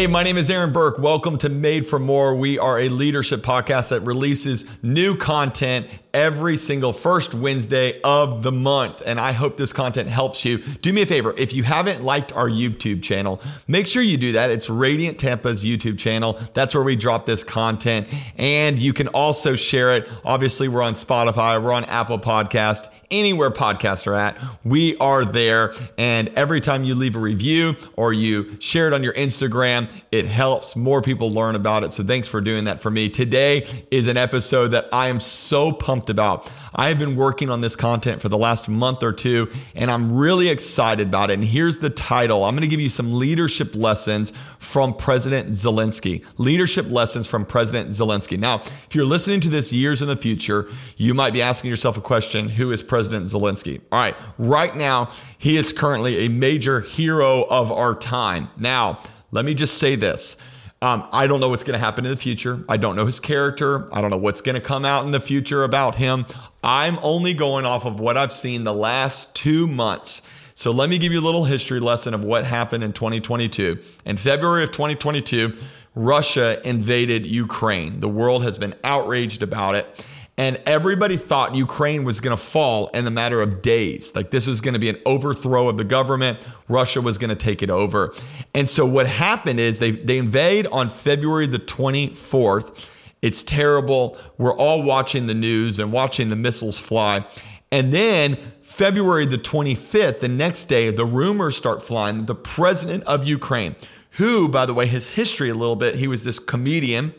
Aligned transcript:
Hey, 0.00 0.06
my 0.06 0.22
name 0.22 0.38
is 0.38 0.48
Aaron 0.50 0.72
Burke. 0.72 0.98
Welcome 0.98 1.36
to 1.36 1.50
Made 1.50 1.86
for 1.86 1.98
More. 1.98 2.34
We 2.34 2.58
are 2.58 2.80
a 2.80 2.88
leadership 2.88 3.42
podcast 3.42 3.90
that 3.90 4.00
releases 4.00 4.64
new 4.82 5.14
content 5.14 5.88
every 6.12 6.56
single 6.56 6.92
first 6.92 7.34
Wednesday 7.34 8.00
of 8.02 8.42
the 8.42 8.52
month. 8.52 9.02
And 9.04 9.20
I 9.20 9.32
hope 9.32 9.56
this 9.56 9.72
content 9.72 10.08
helps 10.08 10.44
you. 10.44 10.58
Do 10.58 10.92
me 10.92 11.02
a 11.02 11.06
favor. 11.06 11.34
If 11.36 11.52
you 11.52 11.62
haven't 11.62 12.02
liked 12.04 12.32
our 12.32 12.48
YouTube 12.48 13.02
channel, 13.02 13.40
make 13.68 13.86
sure 13.86 14.02
you 14.02 14.16
do 14.16 14.32
that. 14.32 14.50
It's 14.50 14.68
Radiant 14.68 15.18
Tampa's 15.18 15.64
YouTube 15.64 15.98
channel. 15.98 16.38
That's 16.54 16.74
where 16.74 16.84
we 16.84 16.96
drop 16.96 17.26
this 17.26 17.44
content. 17.44 18.08
And 18.36 18.78
you 18.78 18.92
can 18.92 19.08
also 19.08 19.56
share 19.56 19.96
it. 19.96 20.08
Obviously, 20.24 20.68
we're 20.68 20.82
on 20.82 20.94
Spotify, 20.94 21.62
we're 21.62 21.72
on 21.72 21.84
Apple 21.84 22.18
Podcast 22.18 22.88
anywhere 23.10 23.50
podcasts 23.50 24.06
are 24.06 24.14
at. 24.14 24.38
We 24.64 24.96
are 24.98 25.24
there. 25.24 25.72
And 25.98 26.28
every 26.30 26.60
time 26.60 26.84
you 26.84 26.94
leave 26.94 27.16
a 27.16 27.18
review 27.18 27.76
or 27.96 28.12
you 28.12 28.56
share 28.60 28.86
it 28.86 28.92
on 28.92 29.02
your 29.02 29.14
Instagram, 29.14 29.90
it 30.12 30.26
helps 30.26 30.76
more 30.76 31.02
people 31.02 31.30
learn 31.30 31.56
about 31.56 31.84
it. 31.84 31.92
So 31.92 32.04
thanks 32.04 32.28
for 32.28 32.40
doing 32.40 32.64
that 32.64 32.80
for 32.80 32.90
me. 32.90 33.08
Today 33.08 33.66
is 33.90 34.06
an 34.06 34.16
episode 34.16 34.68
that 34.68 34.88
I 34.92 35.08
am 35.08 35.20
so 35.20 35.72
pumped 35.72 35.99
about. 36.08 36.50
I 36.74 36.88
have 36.88 36.98
been 36.98 37.16
working 37.16 37.50
on 37.50 37.60
this 37.60 37.76
content 37.76 38.22
for 38.22 38.28
the 38.28 38.38
last 38.38 38.68
month 38.68 39.02
or 39.02 39.12
two, 39.12 39.50
and 39.74 39.90
I'm 39.90 40.16
really 40.16 40.48
excited 40.48 41.08
about 41.08 41.30
it. 41.30 41.34
And 41.34 41.44
here's 41.44 41.78
the 41.78 41.90
title 41.90 42.44
I'm 42.44 42.54
going 42.54 42.62
to 42.62 42.68
give 42.68 42.80
you 42.80 42.88
some 42.88 43.12
leadership 43.12 43.74
lessons 43.74 44.32
from 44.58 44.94
President 44.94 45.50
Zelensky. 45.50 46.24
Leadership 46.38 46.90
lessons 46.90 47.26
from 47.26 47.44
President 47.44 47.90
Zelensky. 47.90 48.38
Now, 48.38 48.60
if 48.60 48.94
you're 48.94 49.04
listening 49.04 49.40
to 49.42 49.50
this 49.50 49.72
years 49.72 50.00
in 50.00 50.08
the 50.08 50.16
future, 50.16 50.68
you 50.96 51.12
might 51.12 51.32
be 51.32 51.42
asking 51.42 51.68
yourself 51.68 51.98
a 51.98 52.00
question 52.00 52.48
Who 52.48 52.70
is 52.70 52.82
President 52.82 53.26
Zelensky? 53.26 53.80
All 53.92 53.98
right, 53.98 54.16
right 54.38 54.74
now, 54.74 55.10
he 55.36 55.56
is 55.56 55.72
currently 55.72 56.24
a 56.24 56.28
major 56.28 56.80
hero 56.80 57.42
of 57.50 57.72
our 57.72 57.94
time. 57.94 58.48
Now, 58.56 59.00
let 59.32 59.44
me 59.44 59.54
just 59.54 59.78
say 59.78 59.96
this. 59.96 60.36
Um, 60.82 61.06
I 61.12 61.26
don't 61.26 61.40
know 61.40 61.50
what's 61.50 61.62
going 61.62 61.78
to 61.78 61.84
happen 61.84 62.06
in 62.06 62.10
the 62.10 62.16
future. 62.16 62.64
I 62.66 62.78
don't 62.78 62.96
know 62.96 63.04
his 63.04 63.20
character. 63.20 63.86
I 63.94 64.00
don't 64.00 64.10
know 64.10 64.16
what's 64.16 64.40
going 64.40 64.54
to 64.54 64.62
come 64.62 64.86
out 64.86 65.04
in 65.04 65.10
the 65.10 65.20
future 65.20 65.62
about 65.62 65.96
him. 65.96 66.24
I'm 66.64 66.98
only 67.02 67.34
going 67.34 67.66
off 67.66 67.84
of 67.84 68.00
what 68.00 68.16
I've 68.16 68.32
seen 68.32 68.64
the 68.64 68.72
last 68.72 69.36
two 69.36 69.66
months. 69.66 70.22
So 70.54 70.70
let 70.70 70.88
me 70.88 70.96
give 70.96 71.12
you 71.12 71.20
a 71.20 71.22
little 71.22 71.44
history 71.44 71.80
lesson 71.80 72.14
of 72.14 72.24
what 72.24 72.46
happened 72.46 72.82
in 72.82 72.94
2022. 72.94 73.78
In 74.06 74.16
February 74.16 74.64
of 74.64 74.70
2022, 74.72 75.54
Russia 75.94 76.66
invaded 76.66 77.26
Ukraine. 77.26 78.00
The 78.00 78.08
world 78.08 78.42
has 78.44 78.56
been 78.56 78.74
outraged 78.82 79.42
about 79.42 79.74
it. 79.74 80.06
And 80.40 80.58
everybody 80.64 81.18
thought 81.18 81.54
Ukraine 81.54 82.02
was 82.02 82.18
going 82.18 82.34
to 82.34 82.42
fall 82.42 82.86
in 82.94 83.04
the 83.04 83.10
matter 83.10 83.42
of 83.42 83.60
days. 83.60 84.16
Like 84.16 84.30
this 84.30 84.46
was 84.46 84.62
going 84.62 84.72
to 84.72 84.80
be 84.80 84.88
an 84.88 84.96
overthrow 85.04 85.68
of 85.68 85.76
the 85.76 85.84
government. 85.84 86.38
Russia 86.66 87.02
was 87.02 87.18
going 87.18 87.28
to 87.28 87.36
take 87.36 87.62
it 87.62 87.68
over. 87.68 88.14
And 88.54 88.68
so 88.68 88.86
what 88.86 89.06
happened 89.06 89.60
is 89.60 89.80
they, 89.80 89.90
they 89.90 90.16
invade 90.16 90.66
on 90.68 90.88
February 90.88 91.46
the 91.46 91.58
24th. 91.58 92.88
It's 93.20 93.42
terrible. 93.42 94.16
We're 94.38 94.56
all 94.56 94.82
watching 94.82 95.26
the 95.26 95.34
news 95.34 95.78
and 95.78 95.92
watching 95.92 96.30
the 96.30 96.36
missiles 96.36 96.78
fly. 96.78 97.26
And 97.70 97.92
then 97.92 98.38
February 98.62 99.26
the 99.26 99.36
25th, 99.36 100.20
the 100.20 100.28
next 100.28 100.64
day, 100.64 100.90
the 100.90 101.04
rumors 101.04 101.54
start 101.54 101.82
flying. 101.82 102.24
The 102.24 102.34
president 102.34 103.04
of 103.04 103.24
Ukraine, 103.24 103.76
who, 104.12 104.48
by 104.48 104.64
the 104.64 104.72
way, 104.72 104.86
his 104.86 105.10
history 105.10 105.50
a 105.50 105.54
little 105.54 105.76
bit, 105.76 105.96
he 105.96 106.08
was 106.08 106.24
this 106.24 106.38
comedian 106.38 107.12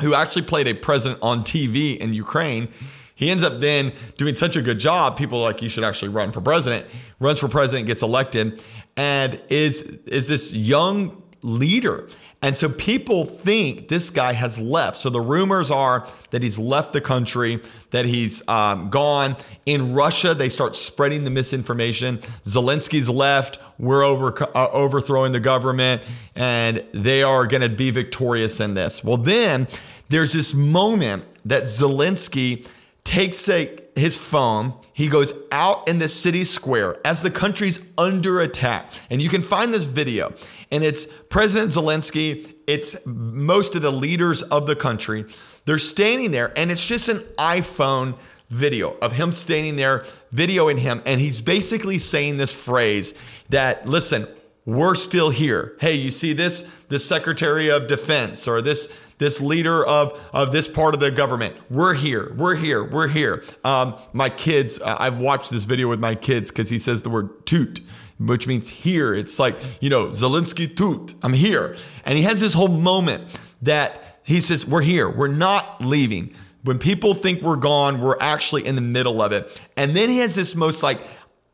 who 0.00 0.14
actually 0.14 0.42
played 0.42 0.66
a 0.68 0.74
president 0.74 1.20
on 1.22 1.42
TV 1.44 1.96
in 1.98 2.14
Ukraine. 2.14 2.68
He 3.14 3.30
ends 3.30 3.42
up 3.42 3.60
then 3.60 3.92
doing 4.16 4.34
such 4.34 4.56
a 4.56 4.62
good 4.62 4.78
job. 4.78 5.18
People 5.18 5.40
like, 5.40 5.60
you 5.60 5.68
should 5.68 5.84
actually 5.84 6.08
run 6.08 6.32
for 6.32 6.40
president. 6.40 6.86
Runs 7.18 7.38
for 7.38 7.48
president, 7.48 7.86
gets 7.86 8.02
elected, 8.02 8.64
and 8.96 9.40
is 9.50 9.82
is 10.06 10.26
this 10.26 10.54
young 10.54 11.22
leader. 11.42 12.08
And 12.42 12.56
so 12.56 12.70
people 12.70 13.26
think 13.26 13.88
this 13.88 14.08
guy 14.08 14.32
has 14.32 14.58
left. 14.58 14.96
So 14.96 15.10
the 15.10 15.20
rumors 15.20 15.70
are 15.70 16.06
that 16.30 16.42
he's 16.42 16.58
left 16.58 16.94
the 16.94 17.00
country, 17.00 17.60
that 17.90 18.06
he's 18.06 18.46
um, 18.48 18.88
gone. 18.88 19.36
In 19.66 19.92
Russia, 19.92 20.32
they 20.32 20.48
start 20.48 20.74
spreading 20.74 21.24
the 21.24 21.30
misinformation. 21.30 22.18
Zelensky's 22.44 23.10
left. 23.10 23.58
We're 23.78 24.04
over, 24.04 24.42
uh, 24.56 24.70
overthrowing 24.70 25.32
the 25.32 25.40
government, 25.40 26.02
and 26.34 26.82
they 26.94 27.22
are 27.22 27.46
going 27.46 27.62
to 27.62 27.68
be 27.68 27.90
victorious 27.90 28.58
in 28.60 28.72
this. 28.72 29.04
Well, 29.04 29.18
then 29.18 29.68
there's 30.08 30.32
this 30.32 30.54
moment 30.54 31.24
that 31.44 31.64
Zelensky 31.64 32.66
takes 33.04 33.48
a, 33.50 33.79
his 33.96 34.16
phone. 34.16 34.78
He 34.92 35.08
goes 35.08 35.32
out 35.52 35.86
in 35.88 35.98
the 35.98 36.08
city 36.08 36.44
square 36.44 36.96
as 37.04 37.22
the 37.22 37.30
country's 37.30 37.80
under 37.96 38.40
attack. 38.40 38.92
And 39.10 39.20
you 39.20 39.28
can 39.28 39.42
find 39.42 39.72
this 39.72 39.84
video. 39.84 40.32
And 40.70 40.84
it's 40.84 41.06
President 41.28 41.70
Zelensky, 41.72 42.54
it's 42.66 42.96
most 43.06 43.74
of 43.74 43.82
the 43.82 43.92
leaders 43.92 44.42
of 44.42 44.66
the 44.66 44.76
country. 44.76 45.24
They're 45.64 45.78
standing 45.78 46.30
there, 46.30 46.52
and 46.56 46.70
it's 46.70 46.86
just 46.86 47.08
an 47.08 47.18
iPhone 47.38 48.16
video 48.48 48.96
of 49.00 49.12
him 49.12 49.32
standing 49.32 49.76
there, 49.76 50.04
videoing 50.34 50.78
him. 50.78 51.02
And 51.06 51.20
he's 51.20 51.40
basically 51.40 51.98
saying 51.98 52.36
this 52.36 52.52
phrase 52.52 53.14
that, 53.48 53.86
listen, 53.86 54.26
we're 54.66 54.94
still 54.94 55.30
here. 55.30 55.76
Hey, 55.80 55.94
you 55.94 56.10
see 56.10 56.32
this? 56.32 56.68
This 56.88 57.04
Secretary 57.04 57.70
of 57.70 57.86
Defense 57.86 58.46
or 58.46 58.60
this 58.60 58.92
this 59.20 59.40
leader 59.40 59.84
of, 59.84 60.18
of 60.32 60.50
this 60.50 60.66
part 60.66 60.94
of 60.94 61.00
the 61.00 61.10
government. 61.10 61.54
We're 61.70 61.94
here. 61.94 62.32
We're 62.36 62.56
here. 62.56 62.82
We're 62.82 63.06
here. 63.06 63.44
Um, 63.62 63.96
my 64.14 64.30
kids, 64.30 64.80
uh, 64.80 64.96
I've 64.98 65.18
watched 65.18 65.50
this 65.50 65.64
video 65.64 65.88
with 65.88 66.00
my 66.00 66.14
kids 66.14 66.50
because 66.50 66.70
he 66.70 66.78
says 66.78 67.02
the 67.02 67.10
word 67.10 67.46
toot, 67.46 67.82
which 68.18 68.46
means 68.46 68.70
here. 68.70 69.14
It's 69.14 69.38
like, 69.38 69.56
you 69.80 69.90
know, 69.90 70.06
Zelensky 70.06 70.74
toot, 70.74 71.14
I'm 71.22 71.34
here. 71.34 71.76
And 72.06 72.16
he 72.16 72.24
has 72.24 72.40
this 72.40 72.54
whole 72.54 72.68
moment 72.68 73.38
that 73.60 74.20
he 74.24 74.40
says, 74.40 74.66
We're 74.66 74.80
here. 74.80 75.08
We're 75.08 75.28
not 75.28 75.82
leaving. 75.84 76.34
When 76.62 76.78
people 76.78 77.14
think 77.14 77.42
we're 77.42 77.56
gone, 77.56 78.00
we're 78.00 78.18
actually 78.20 78.66
in 78.66 78.74
the 78.74 78.80
middle 78.80 79.20
of 79.20 79.32
it. 79.32 79.60
And 79.76 79.94
then 79.94 80.08
he 80.08 80.18
has 80.18 80.34
this 80.34 80.56
most 80.56 80.82
like 80.82 80.98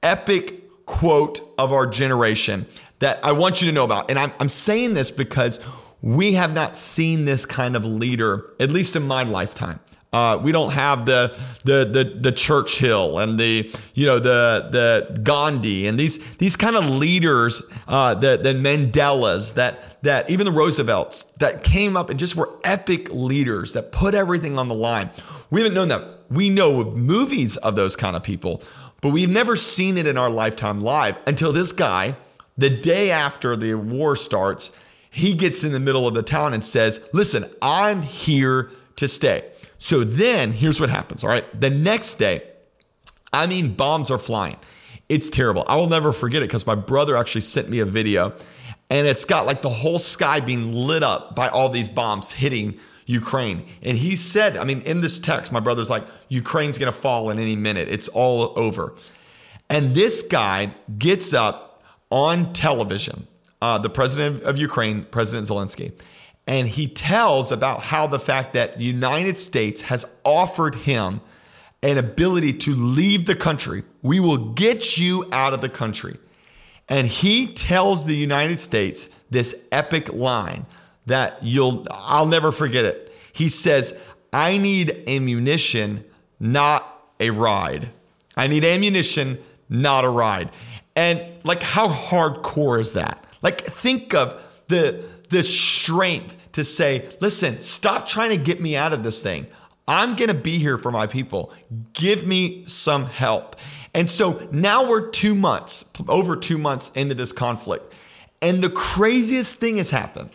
epic 0.04 0.84
quote 0.86 1.40
of 1.58 1.72
our 1.72 1.86
generation 1.86 2.66
that 3.00 3.24
I 3.24 3.32
want 3.32 3.60
you 3.60 3.66
to 3.66 3.72
know 3.72 3.84
about. 3.84 4.08
And 4.08 4.18
I'm, 4.18 4.32
I'm 4.38 4.48
saying 4.48 4.94
this 4.94 5.10
because 5.10 5.58
we 6.02 6.34
have 6.34 6.52
not 6.52 6.76
seen 6.76 7.24
this 7.24 7.44
kind 7.46 7.76
of 7.76 7.84
leader, 7.84 8.52
at 8.60 8.70
least 8.70 8.96
in 8.96 9.02
my 9.02 9.22
lifetime. 9.22 9.80
Uh, 10.12 10.38
we 10.42 10.50
don't 10.50 10.70
have 10.70 11.04
the, 11.04 11.34
the 11.64 11.84
the 11.84 12.18
the 12.20 12.32
Churchill 12.32 13.18
and 13.18 13.38
the 13.38 13.70
you 13.94 14.06
know 14.06 14.18
the 14.18 14.68
the 14.70 15.20
Gandhi 15.22 15.86
and 15.86 15.98
these 15.98 16.18
these 16.36 16.56
kind 16.56 16.74
of 16.74 16.88
leaders, 16.88 17.62
uh, 17.86 18.14
the 18.14 18.38
the 18.38 18.54
Mandelas 18.54 19.54
that 19.54 20.00
that 20.02 20.30
even 20.30 20.46
the 20.46 20.52
Roosevelts 20.52 21.24
that 21.38 21.64
came 21.64 21.98
up 21.98 22.08
and 22.08 22.18
just 22.18 22.34
were 22.34 22.50
epic 22.64 23.10
leaders 23.10 23.74
that 23.74 23.92
put 23.92 24.14
everything 24.14 24.58
on 24.58 24.68
the 24.68 24.74
line. 24.74 25.10
We 25.50 25.60
haven't 25.60 25.74
known 25.74 25.88
that. 25.88 26.20
We 26.30 26.48
know 26.48 26.84
movies 26.84 27.56
of 27.58 27.76
those 27.76 27.94
kind 27.94 28.16
of 28.16 28.22
people, 28.22 28.62
but 29.02 29.10
we've 29.10 29.28
never 29.28 29.54
seen 29.54 29.98
it 29.98 30.06
in 30.06 30.16
our 30.16 30.30
lifetime 30.30 30.80
live 30.80 31.16
until 31.26 31.52
this 31.52 31.72
guy, 31.72 32.16
the 32.56 32.70
day 32.70 33.10
after 33.10 33.54
the 33.54 33.74
war 33.74 34.16
starts, 34.16 34.70
he 35.16 35.32
gets 35.32 35.64
in 35.64 35.72
the 35.72 35.80
middle 35.80 36.06
of 36.06 36.12
the 36.12 36.22
town 36.22 36.52
and 36.52 36.62
says, 36.62 37.08
Listen, 37.14 37.46
I'm 37.62 38.02
here 38.02 38.70
to 38.96 39.08
stay. 39.08 39.50
So 39.78 40.04
then 40.04 40.52
here's 40.52 40.78
what 40.78 40.90
happens. 40.90 41.24
All 41.24 41.30
right. 41.30 41.58
The 41.58 41.70
next 41.70 42.14
day, 42.14 42.42
I 43.32 43.46
mean, 43.46 43.72
bombs 43.72 44.10
are 44.10 44.18
flying. 44.18 44.56
It's 45.08 45.30
terrible. 45.30 45.64
I 45.68 45.76
will 45.76 45.88
never 45.88 46.12
forget 46.12 46.42
it 46.42 46.48
because 46.48 46.66
my 46.66 46.74
brother 46.74 47.16
actually 47.16 47.40
sent 47.40 47.70
me 47.70 47.78
a 47.78 47.86
video 47.86 48.34
and 48.90 49.06
it's 49.06 49.24
got 49.24 49.46
like 49.46 49.62
the 49.62 49.70
whole 49.70 49.98
sky 49.98 50.40
being 50.40 50.74
lit 50.74 51.02
up 51.02 51.34
by 51.34 51.48
all 51.48 51.70
these 51.70 51.88
bombs 51.88 52.32
hitting 52.32 52.78
Ukraine. 53.06 53.64
And 53.80 53.96
he 53.96 54.16
said, 54.16 54.58
I 54.58 54.64
mean, 54.64 54.82
in 54.82 55.00
this 55.00 55.18
text, 55.18 55.50
my 55.50 55.60
brother's 55.60 55.88
like, 55.88 56.04
Ukraine's 56.28 56.76
going 56.76 56.92
to 56.92 56.98
fall 56.98 57.30
in 57.30 57.38
any 57.38 57.56
minute. 57.56 57.88
It's 57.88 58.08
all 58.08 58.52
over. 58.54 58.94
And 59.70 59.94
this 59.94 60.20
guy 60.20 60.74
gets 60.98 61.32
up 61.32 61.82
on 62.10 62.52
television 62.52 63.26
uh, 63.62 63.78
the 63.78 63.90
president 63.90 64.42
of 64.42 64.58
Ukraine, 64.58 65.04
President 65.04 65.46
Zelensky, 65.46 65.92
and 66.46 66.68
he 66.68 66.86
tells 66.86 67.50
about 67.50 67.80
how 67.82 68.06
the 68.06 68.18
fact 68.18 68.52
that 68.54 68.78
the 68.78 68.84
United 68.84 69.38
States 69.38 69.82
has 69.82 70.04
offered 70.24 70.74
him 70.74 71.20
an 71.82 71.98
ability 71.98 72.52
to 72.52 72.74
leave 72.74 73.26
the 73.26 73.34
country. 73.34 73.82
We 74.02 74.20
will 74.20 74.52
get 74.52 74.96
you 74.96 75.28
out 75.32 75.52
of 75.52 75.60
the 75.60 75.68
country. 75.68 76.18
And 76.88 77.06
he 77.06 77.48
tells 77.48 78.06
the 78.06 78.14
United 78.14 78.60
States 78.60 79.08
this 79.30 79.66
epic 79.72 80.12
line 80.12 80.66
that 81.06 81.42
you'll 81.42 81.86
I'll 81.90 82.26
never 82.26 82.52
forget 82.52 82.84
it. 82.84 83.12
He 83.32 83.48
says, 83.48 83.98
"I 84.32 84.56
need 84.56 85.04
ammunition, 85.08 86.04
not 86.38 87.02
a 87.18 87.30
ride. 87.30 87.90
I 88.36 88.46
need 88.46 88.64
ammunition, 88.64 89.38
not 89.68 90.04
a 90.04 90.08
ride." 90.08 90.50
And 90.94 91.20
like 91.44 91.62
how 91.62 91.88
hardcore 91.88 92.80
is 92.80 92.92
that? 92.92 93.25
Like, 93.46 93.64
think 93.64 94.12
of 94.12 94.42
the, 94.66 95.04
the 95.28 95.44
strength 95.44 96.36
to 96.50 96.64
say, 96.64 97.08
listen, 97.20 97.60
stop 97.60 98.04
trying 98.04 98.30
to 98.30 98.36
get 98.36 98.60
me 98.60 98.74
out 98.74 98.92
of 98.92 99.04
this 99.04 99.22
thing. 99.22 99.46
I'm 99.86 100.16
going 100.16 100.30
to 100.30 100.34
be 100.34 100.58
here 100.58 100.76
for 100.76 100.90
my 100.90 101.06
people. 101.06 101.52
Give 101.92 102.26
me 102.26 102.66
some 102.66 103.06
help. 103.06 103.54
And 103.94 104.10
so 104.10 104.48
now 104.50 104.88
we're 104.88 105.10
two 105.10 105.36
months, 105.36 105.88
over 106.08 106.34
two 106.34 106.58
months 106.58 106.90
into 106.96 107.14
this 107.14 107.30
conflict. 107.30 107.94
And 108.42 108.64
the 108.64 108.70
craziest 108.70 109.58
thing 109.58 109.76
has 109.76 109.90
happened. 109.90 110.30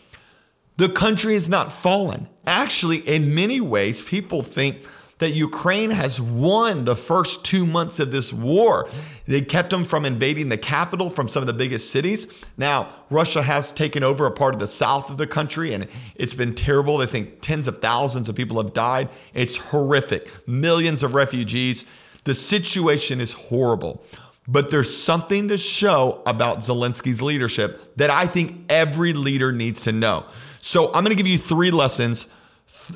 The 0.77 0.87
country 0.87 1.33
has 1.33 1.49
not 1.49 1.69
fallen. 1.69 2.29
Actually, 2.47 2.99
in 2.99 3.35
many 3.35 3.59
ways, 3.59 4.01
people 4.01 4.41
think 4.41 4.87
that 5.21 5.31
Ukraine 5.33 5.91
has 5.91 6.19
won 6.19 6.83
the 6.83 6.95
first 6.95 7.45
two 7.45 7.63
months 7.63 7.99
of 7.99 8.11
this 8.11 8.33
war. 8.33 8.89
They 9.25 9.41
kept 9.41 9.69
them 9.69 9.85
from 9.85 10.03
invading 10.03 10.49
the 10.49 10.57
capital 10.57 11.11
from 11.11 11.29
some 11.29 11.43
of 11.43 11.47
the 11.47 11.53
biggest 11.53 11.91
cities. 11.91 12.27
Now, 12.57 12.89
Russia 13.11 13.43
has 13.43 13.71
taken 13.71 14.03
over 14.03 14.25
a 14.25 14.31
part 14.31 14.55
of 14.55 14.59
the 14.59 14.65
south 14.65 15.11
of 15.11 15.17
the 15.17 15.27
country 15.27 15.75
and 15.75 15.87
it's 16.15 16.33
been 16.33 16.55
terrible. 16.55 16.97
They 16.97 17.05
think 17.05 17.39
tens 17.39 17.67
of 17.67 17.81
thousands 17.83 18.29
of 18.29 18.35
people 18.35 18.61
have 18.61 18.73
died. 18.73 19.09
It's 19.35 19.57
horrific. 19.57 20.27
Millions 20.47 21.03
of 21.03 21.13
refugees. 21.13 21.85
The 22.23 22.33
situation 22.33 23.21
is 23.21 23.33
horrible. 23.33 24.03
But 24.47 24.71
there's 24.71 24.95
something 24.95 25.49
to 25.49 25.57
show 25.57 26.23
about 26.25 26.61
Zelensky's 26.61 27.21
leadership 27.21 27.95
that 27.97 28.09
I 28.09 28.25
think 28.25 28.65
every 28.69 29.13
leader 29.13 29.51
needs 29.51 29.81
to 29.81 29.91
know. 29.91 30.25
So 30.61 30.87
I'm 30.87 31.03
going 31.03 31.15
to 31.15 31.23
give 31.23 31.27
you 31.27 31.37
three 31.37 31.69
lessons 31.69 32.27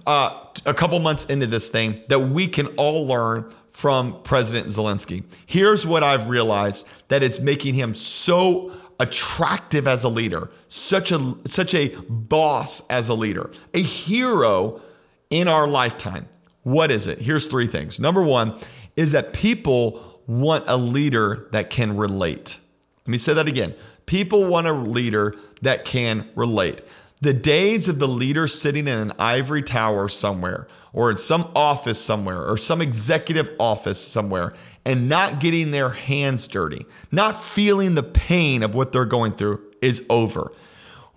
uh, 0.08 0.40
a 0.66 0.74
couple 0.74 1.00
months 1.00 1.26
into 1.26 1.48
this 1.48 1.70
thing 1.70 2.02
that 2.10 2.20
we 2.20 2.48
can 2.48 2.68
all 2.76 3.08
learn 3.08 3.54
from 3.70 4.22
President 4.24 4.68
Zelensky. 4.68 5.24
Here's 5.46 5.86
what 5.86 6.04
I've 6.04 6.30
realized 6.30 6.88
that 7.10 7.24
it's 7.24 7.40
making 7.40 7.74
him 7.74 7.94
so 7.94 8.72
attractive 9.00 9.88
as 9.88 10.04
a 10.04 10.10
leader, 10.10 10.50
such 10.68 11.12
a 11.12 11.36
such 11.46 11.76
a 11.76 11.90
boss 12.10 12.86
as 12.88 13.10
a 13.10 13.14
leader, 13.14 13.52
a 13.74 13.82
hero 13.82 14.82
in 15.30 15.48
our 15.48 15.68
lifetime. 15.68 16.28
What 16.64 16.92
is 16.92 17.06
it? 17.06 17.20
Here's 17.20 17.46
three 17.46 17.68
things. 17.68 18.00
Number 18.00 18.24
1 18.24 18.60
is 18.96 19.12
that 19.12 19.34
people 19.34 20.22
want 20.26 20.64
a 20.68 20.78
leader 20.78 21.48
that 21.52 21.70
can 21.70 21.96
relate. 21.96 22.60
Let 23.06 23.12
me 23.12 23.18
say 23.18 23.34
that 23.34 23.48
again. 23.48 23.76
People 24.06 24.46
want 24.46 24.68
a 24.68 24.74
leader 24.74 25.36
that 25.62 25.86
can 25.86 26.30
relate. 26.36 26.82
The 27.26 27.34
days 27.34 27.88
of 27.88 27.98
the 27.98 28.08
leader 28.08 28.48
sitting 28.48 28.88
in 28.88 29.00
an 29.00 29.12
ivory 29.18 29.64
tower 29.64 30.08
somewhere, 30.10 30.68
or 30.94 31.10
in 31.10 31.18
some 31.18 31.50
office 31.56 32.00
somewhere, 32.00 32.48
or 32.48 32.56
some 32.56 32.84
executive 32.84 33.50
office 33.58 34.00
somewhere, 34.00 34.54
and 34.86 35.10
not 35.10 35.40
getting 35.40 35.72
their 35.72 35.90
hands 35.90 36.48
dirty, 36.48 36.86
not 37.12 37.44
feeling 37.44 37.96
the 37.96 38.04
pain 38.04 38.62
of 38.62 38.76
what 38.76 38.92
they're 38.92 39.06
going 39.06 39.34
through 39.34 39.60
is 39.82 40.06
over. 40.08 40.52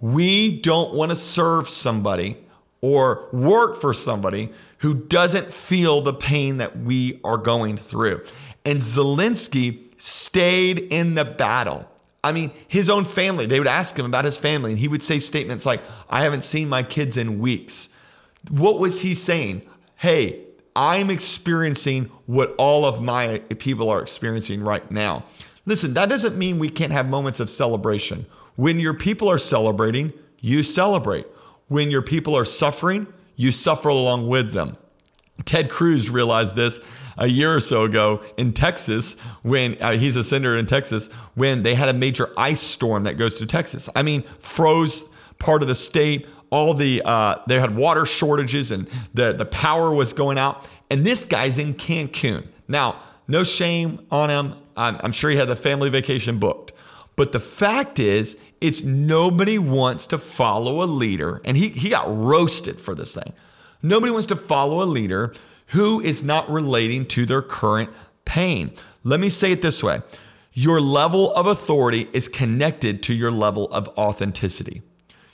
We 0.01 0.59
don't 0.63 0.95
want 0.95 1.11
to 1.11 1.15
serve 1.15 1.69
somebody 1.69 2.39
or 2.81 3.29
work 3.35 3.79
for 3.79 3.93
somebody 3.93 4.51
who 4.79 4.95
doesn't 4.95 5.53
feel 5.53 6.01
the 6.01 6.15
pain 6.15 6.57
that 6.57 6.79
we 6.79 7.21
are 7.23 7.37
going 7.37 7.77
through. 7.77 8.25
And 8.65 8.79
Zelensky 8.79 9.85
stayed 9.99 10.79
in 10.91 11.17
the 11.17 11.27
battle. 11.27 11.87
I 12.25 12.33
mean, 12.33 12.51
his 12.67 12.91
own 12.91 13.05
family, 13.05 13.47
they 13.47 13.59
would 13.59 13.69
ask 13.69 13.97
him 13.97 14.07
about 14.07 14.25
his 14.25 14.39
family, 14.39 14.73
and 14.73 14.79
he 14.79 14.89
would 14.89 15.03
say 15.03 15.19
statements 15.19 15.65
like, 15.65 15.83
I 16.11 16.23
haven't 16.23 16.43
seen 16.43 16.69
my 16.69 16.83
kids 16.83 17.17
in 17.17 17.39
weeks. 17.39 17.91
What 18.51 18.79
was 18.79 19.01
he 19.03 19.15
saying? 19.15 19.63
Hey, 19.97 20.45
I'm 20.75 21.11
experiencing 21.11 22.11
what 22.27 22.55
all 22.57 22.85
of 22.85 23.03
my 23.03 23.39
people 23.59 23.89
are 23.89 24.03
experiencing 24.03 24.63
right 24.63 24.89
now. 24.91 25.25
Listen, 25.67 25.95
that 25.95 26.09
doesn't 26.09 26.37
mean 26.37 26.59
we 26.59 26.71
can't 26.71 26.93
have 26.93 27.09
moments 27.09 27.41
of 27.41 27.51
celebration. 27.51 28.27
When 28.57 28.81
your 28.81 28.95
people 28.95 29.31
are 29.31 29.39
celebrating, 29.39 30.13
you 30.41 30.63
celebrate. 30.63 31.27
When 31.69 31.91
your 31.91 32.03
people 32.03 32.37
are 32.37 32.45
suffering, 32.45 33.07
you 33.37 33.53
suffer 33.53 33.89
along 33.89 34.29
with 34.29 34.53
them. 34.53 34.75
Ted 35.45 35.71
Cruz 35.71 36.11
realized 36.11 36.57
this 36.57 36.81
a 37.17 37.27
year 37.27 37.55
or 37.55 37.61
so 37.61 37.85
ago 37.85 38.23
in 38.37 38.53
Texas 38.53 39.19
when 39.43 39.77
uh, 39.81 39.93
he's 39.93 40.17
a 40.17 40.25
senator 40.25 40.57
in 40.57 40.67
Texas 40.67 41.09
when 41.35 41.63
they 41.63 41.75
had 41.75 41.89
a 41.89 41.93
major 41.93 42.31
ice 42.37 42.61
storm 42.61 43.05
that 43.05 43.17
goes 43.17 43.39
through 43.39 43.49
Texas. 43.49 43.89
I 43.97 44.03
mean, 44.03 44.23
froze 44.39 45.11
part 45.39 45.63
of 45.63 45.69
the 45.69 45.75
state. 45.75 46.27
All 46.51 46.75
the 46.75 47.03
uh, 47.05 47.43
they 47.47 47.61
had 47.61 47.77
water 47.77 48.07
shortages 48.07 48.71
and 48.71 48.89
the 49.15 49.33
the 49.33 49.45
power 49.47 49.93
was 49.95 50.13
going 50.13 50.39
out. 50.39 50.67
And 50.91 51.05
this 51.05 51.25
guy's 51.25 51.59
in 51.59 51.75
Cancun 51.75 52.47
now. 52.69 53.03
No 53.27 53.45
shame 53.45 54.01
on 54.11 54.31
him. 54.31 54.55
I'm, 54.77 54.97
I'm 55.03 55.13
sure 55.13 55.31
he 55.31 55.37
had 55.37 55.49
the 55.49 55.57
family 55.57 55.91
vacation 55.91 56.39
booked. 56.39 56.73
But 57.15 57.33
the 57.33 57.41
fact 57.41 57.99
is, 57.99 58.39
it's 58.61 58.83
nobody 58.83 59.59
wants 59.59 60.07
to 60.09 60.19
follow 60.19 60.83
a 60.83 60.87
leader, 60.87 61.41
and 61.45 61.57
he, 61.57 61.69
he 61.69 61.89
got 61.91 62.07
roasted 62.09 62.79
for 62.79 62.95
this 62.95 63.15
thing. 63.15 63.33
Nobody 63.83 64.13
wants 64.13 64.27
to 64.27 64.37
follow 64.37 64.83
a 64.83 64.85
leader 64.85 65.35
who 65.69 66.01
is 66.01 66.23
not 66.23 66.51
relating 66.51 67.07
to 67.07 67.27
their 67.27 67.43
current 67.43 67.91
pain. 68.25 68.73
Let 69.05 69.21
me 69.21 69.29
say 69.29 69.53
it 69.53 69.63
this 69.63 69.83
way 69.83 70.03
your 70.53 70.81
level 70.81 71.33
of 71.35 71.47
authority 71.47 72.09
is 72.13 72.29
connected 72.29 73.03
to 73.05 73.15
your 73.15 73.31
level 73.31 73.71
of 73.73 73.89
authenticity. 73.97 74.83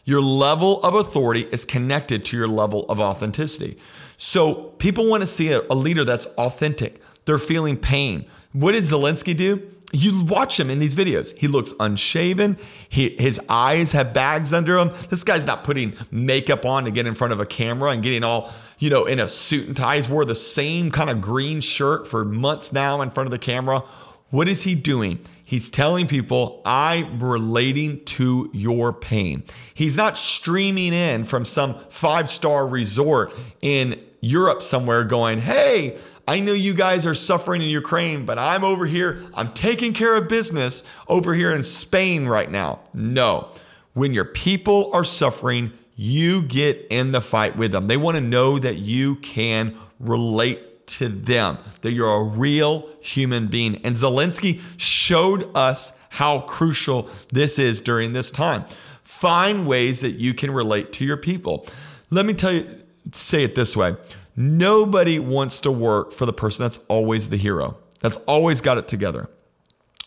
Your 0.05 0.21
level 0.21 0.83
of 0.83 0.95
authority 0.95 1.49
is 1.51 1.65
connected 1.65 2.27
to 2.27 2.37
your 2.37 2.47
level 2.47 2.85
of 2.91 3.01
authenticity. 3.01 3.79
So 4.19 4.55
people 4.79 5.09
want 5.09 5.23
to 5.23 5.27
see 5.27 5.51
a, 5.51 5.63
a 5.71 5.75
leader 5.75 6.05
that's 6.05 6.27
authentic. 6.37 7.01
They're 7.25 7.39
feeling 7.39 7.79
pain. 7.79 8.27
What 8.53 8.73
did 8.73 8.85
Zelensky 8.85 9.35
do? 9.35 9.67
You 9.95 10.25
watch 10.25 10.59
him 10.59 10.71
in 10.71 10.81
these 10.81 10.97
videos. 10.97 11.37
He 11.37 11.47
looks 11.47 11.73
unshaven. 11.79 12.59
He, 12.89 13.11
his 13.11 13.41
eyes 13.49 13.93
have 13.93 14.13
bags 14.13 14.53
under 14.53 14.77
him. 14.77 14.91
This 15.09 15.23
guy's 15.23 15.47
not 15.47 15.63
putting 15.63 15.95
makeup 16.11 16.67
on 16.67 16.85
to 16.85 16.91
get 16.91 17.07
in 17.07 17.15
front 17.15 17.33
of 17.33 17.39
a 17.39 17.47
camera 17.47 17.91
and 17.91 18.03
getting 18.03 18.25
all, 18.25 18.53
you 18.79 18.91
know, 18.91 19.05
in 19.05 19.21
a 19.21 19.29
suit 19.29 19.69
and 19.69 19.77
tie. 19.77 19.97
He's 19.97 20.09
wore 20.09 20.25
the 20.25 20.35
same 20.35 20.91
kind 20.91 21.11
of 21.11 21.21
green 21.21 21.61
shirt 21.61 22.09
for 22.09 22.25
months 22.25 22.73
now 22.73 23.03
in 23.03 23.11
front 23.11 23.29
of 23.29 23.31
the 23.31 23.39
camera. 23.39 23.85
What 24.31 24.49
is 24.49 24.65
he 24.65 24.75
doing? 24.75 25.21
He's 25.45 25.71
telling 25.71 26.09
people, 26.09 26.61
I'm 26.65 27.23
relating 27.23 28.05
to 28.07 28.51
your 28.53 28.93
pain. 28.93 29.45
He's 29.75 29.97
not 29.97 30.19
streaming 30.19 30.93
in 30.93 31.23
from 31.23 31.45
some 31.45 31.79
five 31.89 32.33
star 32.33 32.67
resort 32.67 33.33
in 33.61 34.01
Europe 34.21 34.63
somewhere 34.63 35.05
going, 35.05 35.41
hey, 35.41 35.99
I 36.27 36.41
know 36.41 36.53
you 36.53 36.75
guys 36.75 37.05
are 37.05 37.15
suffering 37.15 37.61
in 37.61 37.69
Ukraine, 37.69 38.25
but 38.25 38.39
I'm 38.39 38.65
over 38.65 38.87
here. 38.87 39.23
I'm 39.35 39.49
taking 39.49 39.93
care 39.93 40.17
of 40.17 40.29
business 40.29 40.83
over 41.09 41.35
here 41.35 41.53
in 41.53 41.63
Spain 41.63 42.27
right 42.27 42.51
now. 42.51 42.81
No. 42.95 43.49
When 43.93 44.13
your 44.13 44.25
people 44.25 44.91
are 44.93 45.05
suffering, 45.05 45.73
you 45.97 46.43
get 46.43 46.87
in 46.91 47.13
the 47.13 47.21
fight 47.21 47.57
with 47.57 47.73
them. 47.73 47.87
They 47.87 47.97
want 47.97 48.17
to 48.17 48.21
know 48.21 48.59
that 48.59 48.77
you 48.77 49.17
can 49.17 49.77
relate 50.01 50.87
to 50.87 51.09
them, 51.09 51.59
that 51.83 51.93
you're 51.93 52.15
a 52.15 52.23
real 52.23 52.89
human 53.01 53.47
being. 53.47 53.77
And 53.85 53.97
Zelensky 53.97 54.61
showed 54.77 55.51
us 55.55 55.97
how 56.11 56.41
crucial 56.41 57.09
this 57.33 57.59
is 57.59 57.81
during 57.81 58.13
this 58.13 58.31
time. 58.31 58.65
Find 59.03 59.67
ways 59.67 60.01
that 60.01 60.13
you 60.13 60.35
can 60.35 60.51
relate 60.51 60.93
to 60.95 61.05
your 61.05 61.17
people. 61.17 61.67
Let 62.11 62.27
me 62.27 62.35
tell 62.35 62.53
you, 62.53 62.83
say 63.13 63.45
it 63.45 63.55
this 63.55 63.77
way 63.77 63.97
Nobody 64.37 65.19
wants 65.19 65.61
to 65.61 65.71
work 65.71 66.13
for 66.13 66.27
the 66.27 66.33
person 66.33 66.65
that's 66.65 66.79
always 66.89 67.29
the 67.29 67.37
hero, 67.37 67.77
that's 68.01 68.17
always 68.27 68.61
got 68.61 68.79
it 68.79 68.89
together. 68.89 69.29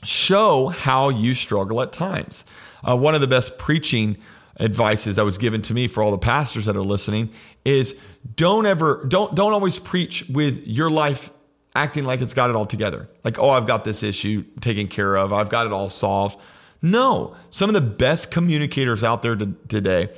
Show 0.03 0.67
how 0.67 1.10
you 1.10 1.34
struggle 1.34 1.81
at 1.81 1.91
times. 1.91 2.46
Uh, 2.84 2.96
one 2.96 3.15
of 3.15 3.22
the 3.22 3.27
best 3.27 3.57
preaching 3.57 4.17
advices 4.60 5.15
that 5.15 5.25
was 5.25 5.38
given 5.38 5.62
to 5.63 5.74
me 5.74 5.88
for 5.88 6.03
all 6.03 6.12
the 6.12 6.17
pastors 6.17 6.65
that 6.65 6.75
are 6.75 6.84
listening 6.84 7.31
is 7.65 7.98
don't 8.36 8.65
ever 8.65 9.05
don't 9.07 9.36
don't 9.36 9.53
always 9.53 9.77
preach 9.77 10.27
with 10.29 10.65
your 10.65 10.89
life 10.89 11.31
acting 11.75 12.05
like 12.05 12.22
it's 12.22 12.34
got 12.34 12.50
it 12.50 12.55
all 12.55 12.65
together. 12.65 13.07
Like, 13.24 13.38
oh, 13.39 13.50
I've 13.50 13.67
got 13.67 13.84
this 13.84 14.01
issue 14.01 14.43
taken 14.62 14.88
care 14.88 15.15
of. 15.15 15.31
I've 15.31 15.50
got 15.50 15.67
it 15.67 15.74
all 15.74 15.89
solved. 15.89 16.39
No, 16.81 17.36
some 17.50 17.69
of 17.69 17.74
the 17.74 17.81
best 17.81 18.31
communicators 18.31 19.03
out 19.03 19.22
there 19.22 19.36
to, 19.36 19.53
today 19.67 20.10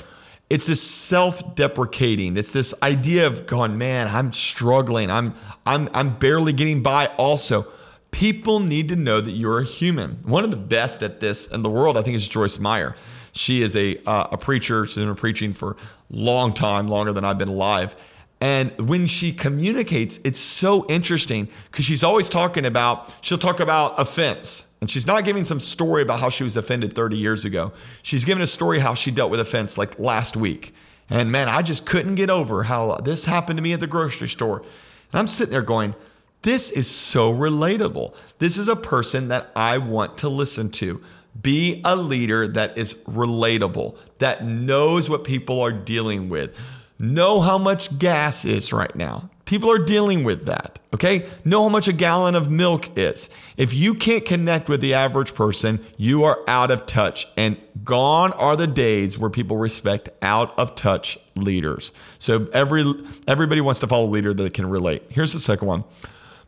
it's 0.50 0.66
this 0.66 0.82
self-deprecating. 0.82 2.36
It's 2.36 2.54
this 2.54 2.74
idea 2.82 3.28
of 3.28 3.46
going 3.46 3.78
man 3.78 4.08
i'm 4.08 4.34
struggling. 4.34 5.12
I'm 5.12 5.36
i'm 5.66 5.90
i'm 5.94 6.18
barely 6.18 6.54
getting 6.54 6.82
by. 6.82 7.08
Also 7.18 7.68
people 8.12 8.60
need 8.60 8.90
to 8.90 8.96
know 8.96 9.22
that 9.22 9.32
you're 9.32 9.60
a 9.60 9.66
human. 9.66 10.20
One 10.24 10.44
of 10.44 10.52
the 10.52 10.58
best 10.58 11.04
at 11.04 11.20
this 11.20 11.48
in 11.48 11.62
the 11.62 11.70
world 11.70 11.98
i 11.98 12.02
think 12.02 12.16
is 12.16 12.28
joyce 12.28 12.60
meyer. 12.60 12.96
She 13.32 13.62
is 13.62 13.76
a 13.76 13.98
uh, 14.06 14.30
a 14.32 14.38
preacher. 14.38 14.86
She's 14.86 14.96
been 14.96 15.16
preaching 15.16 15.54
for 15.54 15.72
a 15.72 15.76
long 16.10 16.54
time 16.54 16.88
longer 16.88 17.14
than 17.14 17.24
i've 17.24 17.38
been 17.38 17.50
alive 17.50 17.96
and 18.42 18.72
when 18.90 19.06
she 19.06 19.34
communicates 19.34 20.20
it's 20.24 20.40
so 20.40 20.86
interesting 20.88 21.48
because 21.72 21.86
she's 21.86 22.04
always 22.04 22.30
talking 22.30 22.66
about 22.66 23.14
she'll 23.22 23.38
talk 23.38 23.60
about 23.60 24.00
offense 24.00 24.70
and 24.82 24.90
she's 24.90 25.06
not 25.06 25.26
giving 25.26 25.44
some 25.44 25.60
story 25.60 26.02
about 26.02 26.20
how 26.20 26.30
she 26.30 26.44
was 26.44 26.56
offended 26.56 26.94
30 26.94 27.18
years 27.18 27.44
ago. 27.44 27.74
She's 28.02 28.24
giving 28.24 28.42
a 28.42 28.48
story 28.48 28.80
how 28.80 28.94
she 28.94 29.12
dealt 29.12 29.32
with 29.32 29.40
offense 29.40 29.78
like 29.78 30.00
last 30.00 30.38
week. 30.38 30.74
And 31.10 31.32
man, 31.32 31.50
I 31.50 31.62
just 31.62 31.86
couldn't 31.86 32.16
get 32.16 32.30
over 32.30 32.64
how 32.64 32.96
this 32.98 33.26
happened 33.26 33.58
to 33.58 33.64
me 33.64 33.74
at 33.74 33.80
the 33.80 33.88
grocery 33.88 34.30
store. 34.30 34.60
And 34.60 35.20
I'm 35.20 35.28
sitting 35.28 35.52
there 35.52 35.62
going, 35.62 35.96
this 36.44 36.72
is 36.72 36.90
so 36.90 37.34
relatable. 37.34 38.14
This 38.38 38.58
is 38.58 38.70
a 38.70 38.76
person 38.76 39.28
that 39.30 39.52
I 39.56 39.80
want 39.80 40.18
to 40.20 40.30
listen 40.30 40.70
to. 40.72 41.02
Be 41.42 41.82
a 41.84 41.96
leader 41.96 42.48
that 42.48 42.78
is 42.78 42.94
relatable, 43.06 43.98
that 44.20 44.46
knows 44.46 45.10
what 45.10 45.24
people 45.24 45.62
are 45.62 45.72
dealing 45.72 46.30
with. 46.30 46.58
Know 47.02 47.40
how 47.40 47.58
much 47.58 47.98
gas 47.98 48.44
is 48.44 48.74
right 48.74 48.94
now. 48.94 49.30
People 49.46 49.72
are 49.72 49.80
dealing 49.80 50.26
with 50.26 50.46
that. 50.46 50.80
Okay. 50.94 51.28
Know 51.46 51.64
how 51.64 51.70
much 51.70 51.88
a 51.88 51.94
gallon 51.94 52.36
of 52.36 52.52
milk 52.52 52.90
is. 52.98 53.30
If 53.56 53.74
you 53.74 53.96
can't 53.96 54.26
connect 54.26 54.68
with 54.68 54.82
the 54.82 54.94
average 54.94 55.34
person, 55.34 55.84
you 55.98 56.26
are 56.26 56.40
out 56.48 56.72
of 56.72 56.86
touch. 56.86 57.26
And 57.38 57.58
gone 57.86 58.34
are 58.34 58.58
the 58.58 58.68
days 58.68 59.18
where 59.18 59.30
people 59.30 59.56
respect 59.56 60.10
out 60.22 60.58
of 60.60 60.76
touch 60.76 61.18
leaders. 61.36 61.94
So 62.20 62.48
every 62.52 62.84
everybody 63.28 63.62
wants 63.62 63.80
to 63.80 63.88
follow 63.88 64.06
a 64.06 64.12
leader 64.12 64.34
that 64.34 64.54
can 64.54 64.70
relate. 64.70 65.04
Here's 65.10 65.32
the 65.32 65.40
second 65.40 65.68
one. 65.68 65.86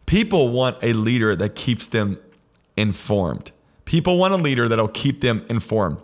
People 0.05 0.51
want 0.51 0.77
a 0.83 0.91
leader 0.91 1.35
that 1.37 1.55
keeps 1.55 1.87
them 1.87 2.19
informed. 2.75 3.51
People 3.85 4.17
want 4.17 4.33
a 4.33 4.37
leader 4.37 4.67
that'll 4.67 4.89
keep 4.89 5.21
them 5.21 5.45
informed. 5.49 5.97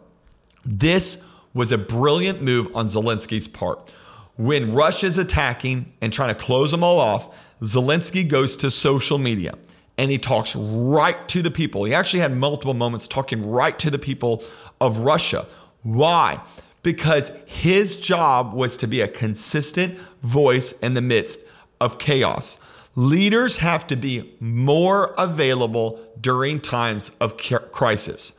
This 0.65 1.23
was 1.53 1.71
a 1.71 1.77
brilliant 1.77 2.41
move 2.41 2.73
on 2.75 2.87
Zelensky's 2.87 3.47
part. 3.47 3.91
When 4.37 4.73
Russia's 4.73 5.17
attacking 5.17 5.91
and 5.99 6.13
trying 6.13 6.29
to 6.29 6.35
close 6.35 6.69
them 6.69 6.83
all 6.83 6.99
off, 6.99 7.35
Zelensky 7.61 8.27
goes 8.27 8.55
to 8.57 8.69
social 8.69 9.17
media 9.17 9.55
and 9.97 10.11
he 10.11 10.19
talks 10.19 10.55
right 10.55 11.27
to 11.29 11.41
the 11.41 11.49
people. 11.49 11.83
He 11.85 11.95
actually 11.95 12.19
had 12.19 12.37
multiple 12.37 12.75
moments 12.75 13.07
talking 13.07 13.49
right 13.49 13.77
to 13.79 13.89
the 13.89 13.97
people 13.97 14.43
of 14.79 14.99
Russia. 14.99 15.47
Why? 15.81 16.39
Because 16.83 17.31
his 17.47 17.97
job 17.97 18.53
was 18.53 18.77
to 18.77 18.87
be 18.87 19.01
a 19.01 19.07
consistent 19.07 19.97
voice 20.21 20.71
in 20.73 20.93
the 20.93 21.01
midst 21.01 21.43
of 21.81 21.97
chaos. 21.97 22.59
Leaders 22.93 23.57
have 23.57 23.87
to 23.87 23.95
be 23.95 24.35
more 24.39 25.15
available 25.17 25.99
during 26.21 26.61
times 26.61 27.09
of 27.19 27.37
crisis. 27.37 28.33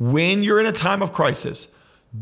When 0.00 0.42
you're 0.42 0.60
in 0.60 0.66
a 0.66 0.72
time 0.72 1.00
of 1.00 1.12
crisis, 1.12 1.72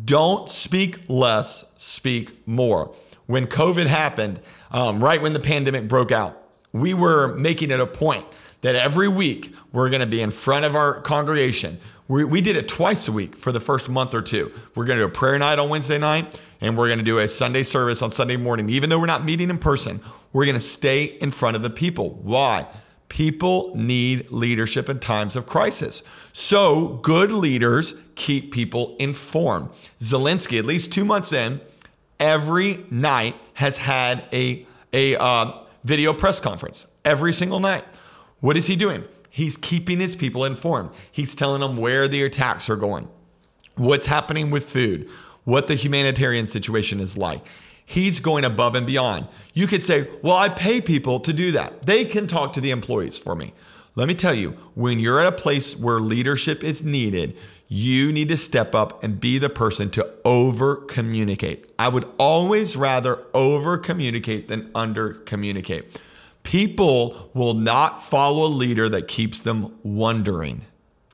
don't 0.04 0.50
speak 0.50 0.99
less, 1.08 1.64
speak 1.76 2.46
more 2.46 2.94
when 3.26 3.47
COVID 3.47 3.87
happened, 3.87 4.40
um, 4.71 5.02
right 5.02 5.21
when 5.21 5.33
the 5.33 5.40
pandemic 5.40 5.88
broke 5.88 6.12
out, 6.12 6.42
we 6.73 6.95
were 6.95 7.35
making 7.37 7.71
it 7.71 7.80
a 7.80 7.87
point 7.87 8.26
that 8.61 8.75
every 8.75 9.09
week 9.09 9.54
we're 9.73 9.90
going 9.90 10.00
to 10.00 10.06
be 10.06 10.21
in 10.21 10.30
front 10.30 10.64
of 10.64 10.75
our 10.75 11.00
congregation. 11.00 11.78
We, 12.09 12.25
we 12.25 12.40
did 12.40 12.56
it 12.56 12.68
twice 12.68 13.09
a 13.09 13.12
week 13.12 13.37
for 13.37 13.52
the 13.52 13.61
first 13.61 13.88
month 13.88 14.14
or 14.14 14.23
two. 14.23 14.52
We're 14.75 14.85
going 14.85 14.99
to 14.99 15.04
do 15.04 15.09
a 15.09 15.12
prayer 15.12 15.38
night 15.38 15.59
on 15.59 15.68
Wednesday 15.68 15.99
night, 15.99 16.40
and 16.61 16.76
we're 16.76 16.87
going 16.87 16.99
to 16.99 17.04
do 17.04 17.18
a 17.18 17.28
Sunday 17.28 17.62
service 17.62 18.02
on 18.02 18.11
Sunday 18.11 18.37
morning. 18.37 18.68
Even 18.68 18.90
though 18.90 18.99
we're 18.99 19.06
not 19.06 19.25
meeting 19.25 19.50
in 19.50 19.59
person, 19.59 20.00
we're 20.33 20.45
going 20.45 20.54
to 20.54 20.61
stay 20.61 21.04
in 21.04 21.30
front 21.30 21.56
of 21.56 21.62
the 21.62 21.71
people. 21.71 22.11
Why? 22.23 22.66
People 23.09 23.73
need 23.76 24.30
leadership 24.30 24.88
in 24.88 24.99
times 24.99 25.37
of 25.37 25.47
crisis. 25.47 26.02
So, 26.33 26.99
good 27.02 27.30
leaders 27.30 27.95
keep 28.16 28.52
people 28.52 28.97
informed. 28.99 29.71
Zelensky, 30.00 30.59
at 30.59 30.64
least 30.64 30.92
two 30.92 31.04
months 31.04 31.33
in, 31.33 31.61
every 32.20 32.85
night 32.90 33.37
has 33.54 33.76
had 33.76 34.25
a, 34.32 34.66
a 34.92 35.16
uh, 35.16 35.52
video 35.85 36.12
press 36.12 36.40
conference 36.40 36.87
every 37.04 37.32
single 37.32 37.61
night. 37.61 37.85
What 38.40 38.56
is 38.56 38.66
he 38.66 38.76
doing? 38.76 39.04
He's 39.30 39.56
keeping 39.56 40.00
his 40.00 40.14
people 40.14 40.44
informed. 40.44 40.90
He's 41.12 41.35
telling 41.35 41.61
them 41.61 41.76
where 41.76 42.08
the 42.08 42.23
attacks 42.23 42.70
are 42.70 42.76
going, 42.76 43.08
what's 43.75 44.06
happening 44.06 44.50
with 44.50 44.68
food, 44.68 45.08
what 45.44 45.68
the 45.68 45.75
humanitarian 45.75 46.46
situation 46.46 47.00
is 47.00 47.16
like. 47.16 47.46
He's 47.85 48.18
going 48.18 48.44
above 48.44 48.75
and 48.75 48.87
beyond. 48.87 49.28
You 49.54 49.66
could 49.66 49.82
say, 49.82 50.08
Well, 50.23 50.35
I 50.35 50.49
pay 50.49 50.80
people 50.80 51.20
to 51.20 51.32
do 51.32 51.52
that. 51.52 51.87
They 51.87 52.04
can 52.04 52.26
talk 52.26 52.52
to 52.54 52.61
the 52.61 52.70
employees 52.70 53.16
for 53.16 53.37
me. 53.37 53.52
Let 53.97 54.09
me 54.09 54.15
tell 54.15 54.35
you, 54.35 54.50
when 54.75 55.00
you're 55.00 55.21
at 55.21 55.26
a 55.26 55.33
place 55.33 55.75
where 55.75 55.99
leadership 55.99 56.62
is 56.62 56.85
needed, 56.85 57.35
you 57.67 58.12
need 58.12 58.29
to 58.29 58.37
step 58.37 58.75
up 58.75 59.03
and 59.03 59.19
be 59.19 59.38
the 59.38 59.49
person 59.49 59.88
to 59.91 60.07
over 60.23 60.76
communicate. 60.76 61.73
I 61.79 61.88
would 61.88 62.05
always 62.19 62.76
rather 62.76 63.25
over 63.33 63.79
communicate 63.79 64.49
than 64.49 64.71
under 64.75 65.15
communicate. 65.15 65.99
People 66.43 67.31
will 67.33 67.55
not 67.55 68.00
follow 68.00 68.45
a 68.45 68.53
leader 68.53 68.88
that 68.91 69.09
keeps 69.09 69.41
them 69.41 69.75
wondering. 69.83 70.67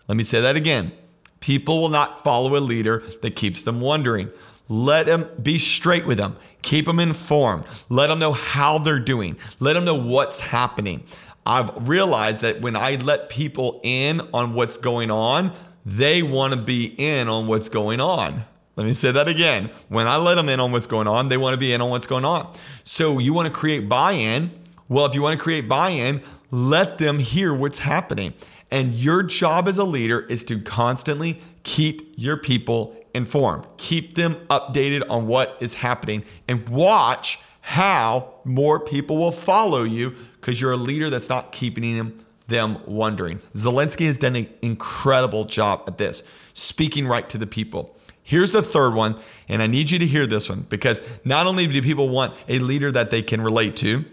Let 0.08 0.16
me 0.16 0.24
say 0.24 0.40
that 0.40 0.56
again. 0.56 0.90
People 1.38 1.80
will 1.80 1.88
not 1.88 2.24
follow 2.24 2.56
a 2.56 2.58
leader 2.58 3.04
that 3.22 3.36
keeps 3.36 3.62
them 3.62 3.80
wondering. 3.80 4.28
Let 4.68 5.06
them 5.06 5.28
be 5.40 5.56
straight 5.56 6.04
with 6.04 6.18
them. 6.18 6.36
Keep 6.62 6.86
them 6.86 6.98
informed. 6.98 7.64
Let 7.88 8.08
them 8.08 8.18
know 8.18 8.32
how 8.32 8.78
they're 8.78 8.98
doing. 8.98 9.36
Let 9.60 9.74
them 9.74 9.84
know 9.84 9.94
what's 9.94 10.40
happening. 10.40 11.04
I've 11.44 11.88
realized 11.88 12.42
that 12.42 12.60
when 12.60 12.76
I 12.76 12.96
let 12.96 13.28
people 13.28 13.80
in 13.82 14.20
on 14.32 14.54
what's 14.54 14.76
going 14.76 15.10
on, 15.10 15.52
they 15.84 16.22
want 16.22 16.54
to 16.54 16.60
be 16.60 16.86
in 16.86 17.28
on 17.28 17.46
what's 17.46 17.68
going 17.68 18.00
on. 18.00 18.44
Let 18.76 18.86
me 18.86 18.92
say 18.92 19.12
that 19.12 19.28
again. 19.28 19.70
When 19.88 20.06
I 20.06 20.16
let 20.16 20.36
them 20.36 20.48
in 20.48 20.60
on 20.60 20.72
what's 20.72 20.86
going 20.86 21.06
on, 21.06 21.28
they 21.28 21.36
want 21.36 21.54
to 21.54 21.58
be 21.58 21.72
in 21.72 21.80
on 21.80 21.90
what's 21.90 22.06
going 22.06 22.24
on. 22.24 22.54
So 22.84 23.18
you 23.18 23.34
want 23.34 23.46
to 23.46 23.52
create 23.52 23.88
buy 23.88 24.12
in. 24.12 24.50
Well, 24.88 25.04
if 25.06 25.14
you 25.14 25.22
want 25.22 25.36
to 25.36 25.42
create 25.42 25.68
buy 25.68 25.90
in, 25.90 26.22
let 26.50 26.98
them 26.98 27.18
hear 27.18 27.54
what's 27.54 27.80
happening. 27.80 28.34
And 28.70 28.94
your 28.94 29.22
job 29.22 29.68
as 29.68 29.78
a 29.78 29.84
leader 29.84 30.20
is 30.20 30.44
to 30.44 30.58
constantly 30.60 31.40
keep 31.64 32.14
your 32.16 32.36
people 32.36 32.96
informed, 33.14 33.66
keep 33.76 34.14
them 34.14 34.36
updated 34.48 35.02
on 35.10 35.26
what 35.26 35.56
is 35.60 35.74
happening, 35.74 36.24
and 36.48 36.66
watch 36.68 37.38
how 37.62 38.34
more 38.44 38.80
people 38.80 39.16
will 39.16 39.32
follow 39.32 39.84
you 39.84 40.14
because 40.34 40.60
you're 40.60 40.72
a 40.72 40.76
leader 40.76 41.08
that's 41.08 41.28
not 41.28 41.52
keeping 41.52 42.20
them 42.48 42.78
wondering. 42.86 43.40
Zelensky 43.54 44.06
has 44.06 44.18
done 44.18 44.36
an 44.36 44.48
incredible 44.60 45.44
job 45.44 45.84
at 45.86 45.96
this, 45.96 46.24
speaking 46.54 47.06
right 47.06 47.28
to 47.30 47.38
the 47.38 47.46
people. 47.46 47.96
Here's 48.24 48.50
the 48.50 48.62
third 48.62 48.94
one, 48.94 49.18
and 49.48 49.62
I 49.62 49.68
need 49.68 49.90
you 49.90 49.98
to 50.00 50.06
hear 50.06 50.26
this 50.26 50.48
one 50.48 50.66
because 50.68 51.02
not 51.24 51.46
only 51.46 51.66
do 51.66 51.80
people 51.82 52.08
want 52.08 52.34
a 52.48 52.58
leader 52.58 52.90
that 52.92 53.10
they 53.10 53.22
can 53.22 53.40
relate 53.40 53.76
to, 53.76 54.04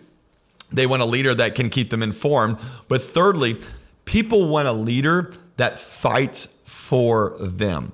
they 0.72 0.86
want 0.86 1.02
a 1.02 1.06
leader 1.06 1.34
that 1.34 1.56
can 1.56 1.70
keep 1.70 1.90
them 1.90 2.04
informed, 2.04 2.58
but 2.88 3.02
thirdly, 3.02 3.60
people 4.06 4.48
want 4.48 4.68
a 4.68 4.74
leader 4.74 5.34
that 5.58 5.80
fights 5.80 6.48
for 6.64 7.36
them. 7.40 7.92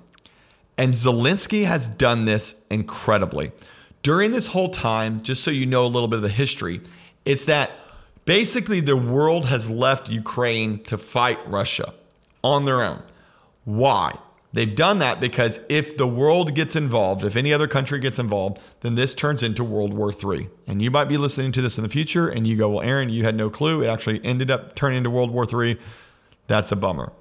And 0.77 0.93
Zelensky 0.93 1.65
has 1.65 1.87
done 1.87 2.25
this 2.25 2.61
incredibly. 2.69 3.53
During 4.05 4.31
this 4.31 4.47
whole 4.47 4.69
time, 4.69 5.23
just 5.23 5.43
so 5.43 5.49
you 5.49 5.65
know 5.65 5.83
a 5.83 5.87
little 5.87 6.07
bit 6.07 6.17
of 6.17 6.21
the 6.21 6.29
history, 6.29 6.79
it's 7.25 7.45
that 7.45 7.71
Basically, 8.25 8.79
the 8.79 8.97
world 8.97 9.45
has 9.45 9.69
left 9.69 10.09
Ukraine 10.09 10.83
to 10.85 10.97
fight 10.97 11.37
Russia 11.47 11.93
on 12.43 12.65
their 12.65 12.83
own. 12.83 13.03
Why? 13.65 14.17
They've 14.51 14.75
done 14.75 14.99
that 14.99 15.19
because 15.19 15.59
if 15.69 15.97
the 15.97 16.07
world 16.07 16.55
gets 16.55 16.75
involved, 16.75 17.23
if 17.23 17.35
any 17.35 17.53
other 17.53 17.67
country 17.67 17.99
gets 17.99 18.17
involved, 18.17 18.59
then 18.79 18.95
this 18.95 19.13
turns 19.13 19.43
into 19.43 19.63
World 19.63 19.93
War 19.93 20.11
III. 20.11 20.49
And 20.65 20.81
you 20.81 20.89
might 20.89 21.05
be 21.05 21.17
listening 21.17 21.51
to 21.51 21.61
this 21.61 21.77
in 21.77 21.83
the 21.83 21.89
future 21.89 22.27
and 22.27 22.47
you 22.47 22.55
go, 22.55 22.69
Well, 22.69 22.81
Aaron, 22.81 23.09
you 23.09 23.25
had 23.25 23.35
no 23.35 23.49
clue. 23.49 23.83
It 23.83 23.87
actually 23.87 24.23
ended 24.23 24.49
up 24.49 24.75
turning 24.75 24.99
into 24.99 25.09
World 25.11 25.29
War 25.29 25.45
III. 25.45 25.77
That's 26.47 26.71
a 26.71 26.75
bummer. 26.75 27.11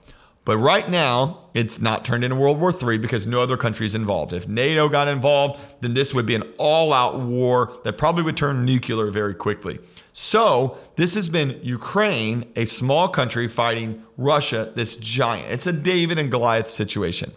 But 0.44 0.58
right 0.58 0.88
now, 0.90 1.44
it's 1.54 1.80
not 1.80 2.04
turned 2.04 2.22
into 2.22 2.36
World 2.36 2.60
War 2.60 2.70
III 2.70 2.98
because 2.98 3.26
no 3.26 3.40
other 3.40 3.56
country 3.56 3.86
is 3.86 3.94
involved. 3.94 4.34
If 4.34 4.46
NATO 4.46 4.90
got 4.90 5.08
involved, 5.08 5.58
then 5.80 5.94
this 5.94 6.12
would 6.12 6.26
be 6.26 6.34
an 6.34 6.42
all 6.58 6.92
out 6.92 7.18
war 7.18 7.78
that 7.84 7.96
probably 7.96 8.24
would 8.24 8.36
turn 8.36 8.64
nuclear 8.64 9.10
very 9.10 9.34
quickly. 9.34 9.78
So, 10.12 10.76
this 10.96 11.14
has 11.14 11.30
been 11.30 11.58
Ukraine, 11.62 12.44
a 12.56 12.66
small 12.66 13.08
country, 13.08 13.48
fighting 13.48 14.04
Russia, 14.18 14.70
this 14.74 14.96
giant. 14.96 15.50
It's 15.50 15.66
a 15.66 15.72
David 15.72 16.18
and 16.18 16.30
Goliath 16.30 16.68
situation. 16.68 17.32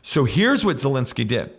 So, 0.00 0.24
here's 0.24 0.64
what 0.64 0.76
Zelensky 0.76 1.26
did 1.26 1.54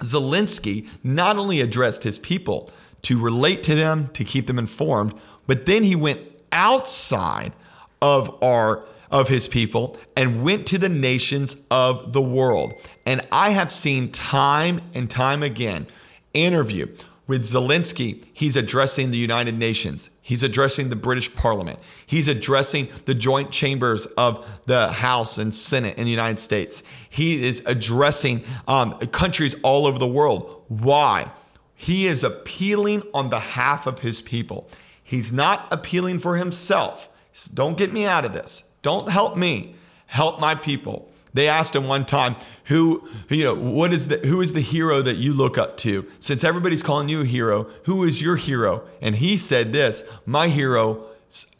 Zelensky 0.00 0.88
not 1.04 1.36
only 1.36 1.60
addressed 1.60 2.02
his 2.02 2.18
people 2.18 2.70
to 3.02 3.20
relate 3.20 3.62
to 3.64 3.74
them, 3.74 4.08
to 4.14 4.24
keep 4.24 4.46
them 4.46 4.58
informed, 4.58 5.14
but 5.46 5.66
then 5.66 5.82
he 5.82 5.94
went 5.94 6.20
outside 6.50 7.52
of 8.00 8.42
our 8.42 8.84
of 9.10 9.28
his 9.28 9.48
people 9.48 9.96
and 10.16 10.42
went 10.42 10.66
to 10.68 10.78
the 10.78 10.88
nations 10.88 11.56
of 11.70 12.12
the 12.12 12.22
world. 12.22 12.74
And 13.06 13.26
I 13.32 13.50
have 13.50 13.72
seen 13.72 14.12
time 14.12 14.80
and 14.94 15.10
time 15.10 15.42
again 15.42 15.86
interview 16.34 16.94
with 17.28 17.42
Zelensky, 17.42 18.24
he's 18.32 18.56
addressing 18.56 19.10
the 19.10 19.18
United 19.18 19.56
Nations. 19.56 20.08
He's 20.22 20.42
addressing 20.42 20.88
the 20.88 20.96
British 20.96 21.32
Parliament. 21.34 21.78
He's 22.06 22.26
addressing 22.26 22.88
the 23.04 23.14
joint 23.14 23.52
chambers 23.52 24.06
of 24.06 24.44
the 24.64 24.88
House 24.88 25.36
and 25.36 25.54
Senate 25.54 25.98
in 25.98 26.04
the 26.04 26.10
United 26.10 26.38
States. 26.38 26.82
He 27.10 27.46
is 27.46 27.62
addressing 27.66 28.44
um, 28.66 28.98
countries 29.08 29.54
all 29.62 29.86
over 29.86 29.98
the 29.98 30.08
world. 30.08 30.64
Why? 30.68 31.30
He 31.74 32.06
is 32.06 32.24
appealing 32.24 33.02
on 33.12 33.28
behalf 33.28 33.86
of 33.86 33.98
his 33.98 34.22
people. 34.22 34.68
He's 35.04 35.30
not 35.30 35.68
appealing 35.70 36.20
for 36.20 36.38
himself. 36.38 37.10
Don't 37.52 37.76
get 37.76 37.92
me 37.92 38.06
out 38.06 38.24
of 38.24 38.32
this. 38.32 38.64
Don't 38.82 39.08
help 39.08 39.36
me. 39.36 39.74
Help 40.06 40.40
my 40.40 40.54
people. 40.54 41.10
They 41.34 41.48
asked 41.48 41.76
him 41.76 41.86
one 41.86 42.06
time, 42.06 42.36
who, 42.64 43.06
you 43.28 43.44
know, 43.44 43.54
what 43.54 43.92
is 43.92 44.08
the, 44.08 44.18
who 44.18 44.40
is 44.40 44.54
the 44.54 44.60
hero 44.60 45.02
that 45.02 45.16
you 45.16 45.34
look 45.34 45.58
up 45.58 45.76
to? 45.78 46.10
Since 46.20 46.42
everybody's 46.42 46.82
calling 46.82 47.08
you 47.08 47.20
a 47.20 47.26
hero, 47.26 47.68
who 47.84 48.04
is 48.04 48.22
your 48.22 48.36
hero? 48.36 48.82
And 49.02 49.14
he 49.14 49.36
said 49.36 49.72
this, 49.72 50.08
my 50.24 50.48
hero 50.48 51.04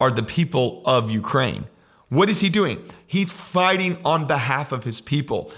are 0.01 0.11
the 0.11 0.23
people 0.23 0.83
of 0.87 1.11
Ukraine. 1.11 1.67
What 2.09 2.31
is 2.31 2.41
he 2.41 2.49
doing? 2.49 2.83
He's 3.07 3.31
fighting 3.31 3.99
on 4.05 4.27
behalf 4.27 4.73
of 4.73 4.85
his 4.85 5.01
people. 5.01 5.53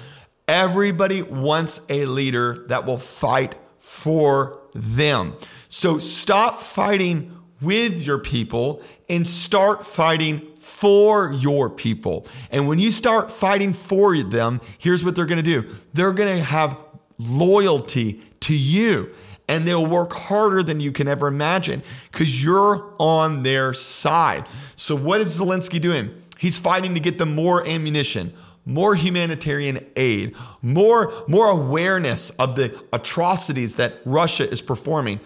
Everybody 0.48 1.22
wants 1.22 1.86
a 1.88 2.06
leader 2.06 2.64
that 2.66 2.84
will 2.84 2.98
fight 2.98 3.54
for 3.78 4.60
them. 4.74 5.34
So 5.68 5.98
stop 5.98 6.60
fighting 6.60 7.36
with 7.62 8.02
your 8.02 8.18
people 8.18 8.82
and 9.08 9.26
start 9.26 9.86
fighting 9.86 10.48
for 10.60 11.32
your 11.32 11.70
people. 11.70 12.26
And 12.50 12.68
when 12.68 12.78
you 12.78 12.90
start 12.90 13.30
fighting 13.30 13.72
for 13.72 14.16
them, 14.22 14.60
here's 14.78 15.02
what 15.02 15.16
they're 15.16 15.26
going 15.26 15.42
to 15.42 15.62
do 15.62 15.74
they're 15.94 16.12
going 16.12 16.36
to 16.36 16.44
have 16.44 16.76
loyalty 17.18 18.22
to 18.40 18.54
you 18.54 19.14
and 19.50 19.66
they'll 19.66 19.86
work 19.86 20.12
harder 20.12 20.62
than 20.62 20.78
you 20.78 20.92
can 20.92 21.08
ever 21.08 21.26
imagine 21.26 21.82
because 22.12 22.42
you're 22.42 22.94
on 22.98 23.42
their 23.42 23.74
side. 23.74 24.46
So, 24.76 24.94
what 24.94 25.20
is 25.20 25.40
Zelensky 25.40 25.80
doing? 25.80 26.14
He's 26.38 26.58
fighting 26.58 26.94
to 26.94 27.00
get 27.00 27.18
them 27.18 27.34
more 27.34 27.66
ammunition, 27.66 28.32
more 28.64 28.94
humanitarian 28.94 29.84
aid, 29.96 30.36
more, 30.62 31.24
more 31.26 31.48
awareness 31.48 32.30
of 32.30 32.54
the 32.54 32.80
atrocities 32.92 33.74
that 33.74 33.94
Russia 34.04 34.48
is 34.48 34.62
performing. 34.62 35.20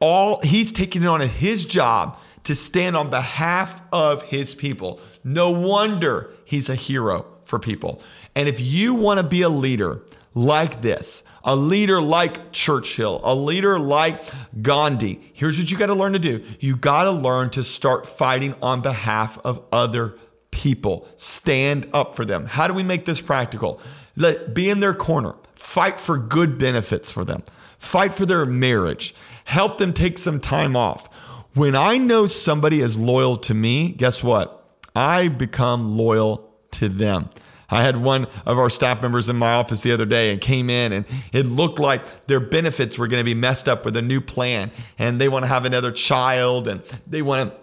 All 0.00 0.40
he's 0.42 0.72
taking 0.72 1.02
it 1.02 1.08
on 1.08 1.20
his 1.20 1.64
job 1.64 2.18
to 2.48 2.54
stand 2.54 2.96
on 2.96 3.10
behalf 3.10 3.82
of 3.92 4.22
his 4.22 4.54
people. 4.54 4.98
No 5.22 5.50
wonder 5.50 6.32
he's 6.46 6.70
a 6.70 6.74
hero 6.74 7.26
for 7.44 7.58
people. 7.58 8.02
And 8.34 8.48
if 8.48 8.58
you 8.58 8.94
want 8.94 9.18
to 9.18 9.22
be 9.22 9.42
a 9.42 9.50
leader 9.50 10.00
like 10.32 10.80
this, 10.80 11.24
a 11.44 11.54
leader 11.54 12.00
like 12.00 12.50
Churchill, 12.50 13.20
a 13.22 13.34
leader 13.34 13.78
like 13.78 14.22
Gandhi, 14.62 15.30
here's 15.34 15.58
what 15.58 15.70
you 15.70 15.76
got 15.76 15.88
to 15.88 15.94
learn 15.94 16.14
to 16.14 16.18
do. 16.18 16.42
You 16.58 16.74
got 16.74 17.04
to 17.04 17.10
learn 17.10 17.50
to 17.50 17.62
start 17.62 18.06
fighting 18.06 18.54
on 18.62 18.80
behalf 18.80 19.38
of 19.44 19.62
other 19.70 20.16
people. 20.50 21.06
Stand 21.16 21.86
up 21.92 22.16
for 22.16 22.24
them. 22.24 22.46
How 22.46 22.66
do 22.66 22.72
we 22.72 22.82
make 22.82 23.04
this 23.04 23.20
practical? 23.20 23.78
Let 24.16 24.54
be 24.54 24.70
in 24.70 24.80
their 24.80 24.94
corner. 24.94 25.34
Fight 25.54 26.00
for 26.00 26.16
good 26.16 26.56
benefits 26.56 27.12
for 27.12 27.26
them. 27.26 27.42
Fight 27.76 28.14
for 28.14 28.24
their 28.24 28.46
marriage. 28.46 29.14
Help 29.44 29.76
them 29.76 29.92
take 29.92 30.16
some 30.16 30.40
time 30.40 30.76
off. 30.76 31.10
When 31.58 31.74
I 31.74 31.98
know 31.98 32.28
somebody 32.28 32.80
is 32.82 32.96
loyal 32.96 33.36
to 33.38 33.52
me, 33.52 33.88
guess 33.88 34.22
what? 34.22 34.64
I 34.94 35.26
become 35.26 35.90
loyal 35.90 36.48
to 36.70 36.88
them. 36.88 37.30
I 37.68 37.82
had 37.82 37.96
one 38.00 38.28
of 38.46 38.60
our 38.60 38.70
staff 38.70 39.02
members 39.02 39.28
in 39.28 39.34
my 39.34 39.54
office 39.54 39.80
the 39.80 39.90
other 39.90 40.06
day 40.06 40.30
and 40.30 40.40
came 40.40 40.70
in 40.70 40.92
and 40.92 41.04
it 41.32 41.46
looked 41.46 41.80
like 41.80 42.26
their 42.28 42.38
benefits 42.38 42.96
were 42.96 43.08
going 43.08 43.18
to 43.18 43.24
be 43.24 43.34
messed 43.34 43.68
up 43.68 43.84
with 43.84 43.96
a 43.96 44.02
new 44.02 44.20
plan 44.20 44.70
and 45.00 45.20
they 45.20 45.28
want 45.28 45.46
to 45.46 45.48
have 45.48 45.64
another 45.64 45.90
child 45.90 46.68
and 46.68 46.80
they 47.08 47.22
want 47.22 47.50
to 47.50 47.56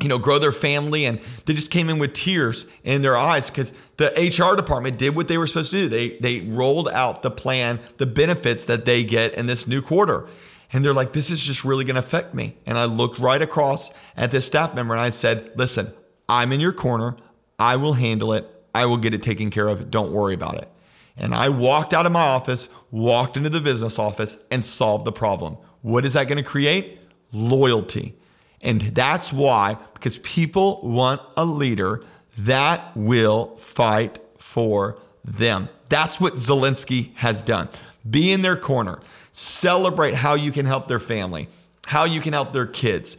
you 0.00 0.08
know 0.08 0.18
grow 0.18 0.38
their 0.38 0.50
family 0.50 1.04
and 1.04 1.20
they 1.44 1.52
just 1.52 1.70
came 1.70 1.90
in 1.90 1.98
with 1.98 2.14
tears 2.14 2.66
in 2.82 3.02
their 3.02 3.16
eyes 3.16 3.50
because 3.50 3.74
the 3.98 4.06
HR 4.06 4.56
department 4.56 4.96
did 4.98 5.14
what 5.14 5.28
they 5.28 5.36
were 5.36 5.46
supposed 5.46 5.70
to 5.72 5.82
do. 5.82 5.88
They 5.90 6.16
they 6.16 6.40
rolled 6.40 6.88
out 6.88 7.20
the 7.20 7.30
plan, 7.30 7.78
the 7.98 8.06
benefits 8.06 8.64
that 8.64 8.86
they 8.86 9.04
get 9.04 9.34
in 9.34 9.44
this 9.44 9.68
new 9.68 9.82
quarter. 9.82 10.28
And 10.74 10.84
they're 10.84 10.92
like, 10.92 11.12
this 11.12 11.30
is 11.30 11.40
just 11.40 11.64
really 11.64 11.84
going 11.84 11.94
to 11.94 12.00
affect 12.00 12.34
me. 12.34 12.56
And 12.66 12.76
I 12.76 12.84
looked 12.84 13.20
right 13.20 13.40
across 13.40 13.92
at 14.16 14.32
this 14.32 14.44
staff 14.44 14.74
member 14.74 14.92
and 14.92 15.00
I 15.00 15.10
said, 15.10 15.52
listen, 15.54 15.92
I'm 16.28 16.52
in 16.52 16.60
your 16.60 16.72
corner. 16.72 17.14
I 17.60 17.76
will 17.76 17.92
handle 17.92 18.32
it. 18.32 18.50
I 18.74 18.86
will 18.86 18.96
get 18.96 19.14
it 19.14 19.22
taken 19.22 19.50
care 19.50 19.68
of. 19.68 19.88
Don't 19.88 20.10
worry 20.10 20.34
about 20.34 20.56
it. 20.56 20.68
And 21.16 21.32
I 21.32 21.48
walked 21.48 21.94
out 21.94 22.06
of 22.06 22.12
my 22.12 22.24
office, 22.24 22.68
walked 22.90 23.36
into 23.36 23.50
the 23.50 23.60
business 23.60 24.00
office, 24.00 24.36
and 24.50 24.64
solved 24.64 25.04
the 25.04 25.12
problem. 25.12 25.56
What 25.82 26.04
is 26.04 26.14
that 26.14 26.26
going 26.26 26.38
to 26.38 26.42
create? 26.42 26.98
Loyalty. 27.30 28.16
And 28.60 28.80
that's 28.80 29.32
why, 29.32 29.76
because 29.92 30.16
people 30.18 30.80
want 30.82 31.20
a 31.36 31.44
leader 31.44 32.02
that 32.38 32.96
will 32.96 33.56
fight 33.58 34.18
for 34.38 34.98
them. 35.24 35.68
That's 35.88 36.20
what 36.20 36.34
Zelensky 36.34 37.14
has 37.14 37.42
done. 37.42 37.68
Be 38.10 38.32
in 38.32 38.42
their 38.42 38.56
corner. 38.56 38.98
Celebrate 39.36 40.14
how 40.14 40.34
you 40.34 40.52
can 40.52 40.64
help 40.64 40.86
their 40.86 41.00
family, 41.00 41.48
how 41.86 42.04
you 42.04 42.20
can 42.20 42.32
help 42.32 42.52
their 42.52 42.68
kids. 42.68 43.16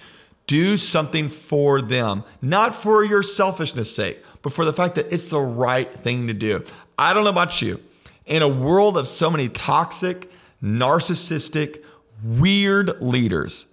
Do 0.47 0.77
something 0.77 1.27
for 1.27 1.81
them, 1.81 2.23
not 2.41 2.73
for 2.73 3.03
your 3.03 3.21
selfishness 3.21 3.93
sake, 3.93 4.23
but 4.41 4.53
for 4.53 4.63
the 4.63 4.71
fact 4.71 4.95
that 4.95 5.11
it's 5.11 5.29
the 5.29 5.41
right 5.41 5.93
thing 5.93 6.27
to 6.27 6.33
do. 6.33 6.63
I 6.97 7.13
don't 7.13 7.25
know 7.25 7.31
about 7.31 7.61
you. 7.61 7.81
In 8.25 8.41
a 8.41 8.47
world 8.47 8.97
of 8.97 9.09
so 9.09 9.29
many 9.29 9.49
toxic, 9.49 10.31
narcissistic, 10.63 11.83
weird 12.23 13.01
leaders, 13.01 13.65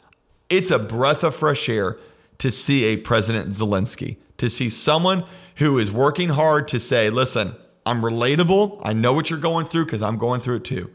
it's 0.51 0.73
a 0.73 0.81
breath 0.81 1.23
of 1.23 1.37
fresh 1.37 1.69
air 1.69 1.97
to 2.39 2.51
see 2.51 2.87
a 2.87 2.97
President 2.97 3.51
Zelensky, 3.51 4.17
to 4.39 4.51
see 4.51 4.69
someone 4.69 5.27
who 5.59 5.79
is 5.79 5.93
working 5.93 6.31
hard 6.31 6.67
to 6.69 6.81
say, 6.81 7.09
listen, 7.09 7.55
I'm 7.87 8.03
relatable. 8.03 8.81
I 8.83 8.95
know 8.95 9.13
what 9.13 9.31
you're 9.31 9.39
going 9.39 9.65
through 9.65 9.85
because 9.85 10.03
I'm 10.03 10.19
going 10.19 10.41
through 10.41 10.57
it 10.57 10.65
too. 10.65 10.91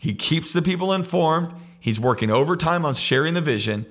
He 0.00 0.14
keeps 0.14 0.54
the 0.54 0.62
people 0.62 0.94
informed. 0.94 1.52
He's 1.78 2.00
working 2.00 2.30
overtime 2.30 2.86
on 2.86 2.94
sharing 2.94 3.34
the 3.34 3.42
vision. 3.42 3.84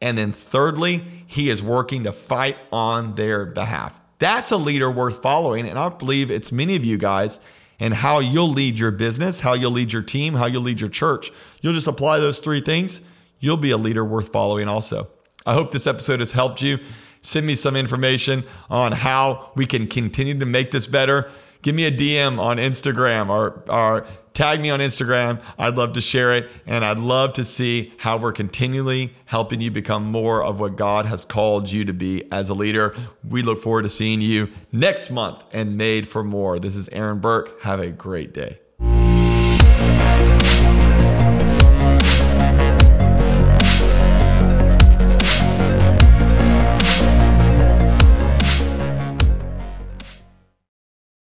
And 0.00 0.16
then, 0.16 0.30
thirdly, 0.30 1.04
he 1.26 1.50
is 1.50 1.60
working 1.60 2.04
to 2.04 2.12
fight 2.12 2.56
on 2.70 3.16
their 3.16 3.44
behalf. 3.44 3.98
That's 4.20 4.52
a 4.52 4.56
leader 4.56 4.90
worth 4.90 5.20
following. 5.20 5.68
And 5.68 5.76
I 5.76 5.88
believe 5.88 6.30
it's 6.30 6.52
many 6.52 6.76
of 6.76 6.84
you 6.84 6.96
guys 6.96 7.40
and 7.80 7.92
how 7.92 8.20
you'll 8.20 8.50
lead 8.50 8.78
your 8.78 8.92
business, 8.92 9.40
how 9.40 9.54
you'll 9.54 9.72
lead 9.72 9.92
your 9.92 10.02
team, 10.02 10.34
how 10.34 10.46
you'll 10.46 10.62
lead 10.62 10.80
your 10.80 10.88
church. 10.88 11.32
You'll 11.60 11.74
just 11.74 11.88
apply 11.88 12.20
those 12.20 12.38
three 12.38 12.60
things. 12.60 13.00
You'll 13.40 13.56
be 13.56 13.70
a 13.70 13.76
leader 13.76 14.04
worth 14.04 14.30
following 14.30 14.68
also. 14.68 15.08
I 15.44 15.54
hope 15.54 15.72
this 15.72 15.88
episode 15.88 16.20
has 16.20 16.30
helped 16.30 16.62
you. 16.62 16.78
Send 17.22 17.44
me 17.44 17.56
some 17.56 17.74
information 17.74 18.44
on 18.70 18.92
how 18.92 19.50
we 19.56 19.66
can 19.66 19.88
continue 19.88 20.38
to 20.38 20.46
make 20.46 20.70
this 20.70 20.86
better. 20.86 21.28
Give 21.62 21.74
me 21.74 21.84
a 21.84 21.90
DM 21.90 22.38
on 22.38 22.58
Instagram 22.58 23.28
or, 23.30 23.64
or 23.68 24.06
Tag 24.36 24.60
me 24.60 24.68
on 24.68 24.80
Instagram. 24.80 25.40
I'd 25.58 25.76
love 25.76 25.94
to 25.94 26.02
share 26.02 26.32
it. 26.32 26.50
And 26.66 26.84
I'd 26.84 26.98
love 26.98 27.32
to 27.32 27.44
see 27.44 27.94
how 27.96 28.18
we're 28.18 28.32
continually 28.32 29.14
helping 29.24 29.62
you 29.62 29.70
become 29.70 30.04
more 30.04 30.44
of 30.44 30.60
what 30.60 30.76
God 30.76 31.06
has 31.06 31.24
called 31.24 31.72
you 31.72 31.86
to 31.86 31.94
be 31.94 32.30
as 32.30 32.50
a 32.50 32.54
leader. 32.54 32.94
We 33.26 33.40
look 33.40 33.62
forward 33.62 33.84
to 33.84 33.88
seeing 33.88 34.20
you 34.20 34.50
next 34.72 35.10
month 35.10 35.42
and 35.54 35.78
Made 35.78 36.06
for 36.06 36.22
More. 36.22 36.58
This 36.58 36.76
is 36.76 36.86
Aaron 36.90 37.18
Burke. 37.18 37.62
Have 37.62 37.80
a 37.80 37.90
great 37.90 38.34
day. 38.34 38.58